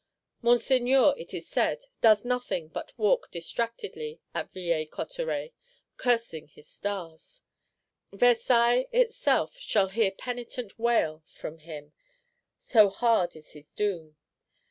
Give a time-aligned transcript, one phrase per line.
[0.41, 5.53] Monseigneur, it is said, does nothing but walk distractedly, at Villers Cotterets;
[5.95, 7.43] cursing his stars.
[8.11, 11.93] Versailles itself shall hear penitent wail from him,
[12.57, 14.17] so hard is his doom.